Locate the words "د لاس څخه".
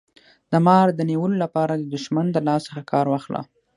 2.31-2.81